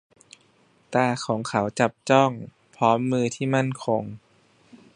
[0.93, 2.31] ตาของเขาจับจ้อง
[2.75, 4.03] พร้อมมือที่มั่นคง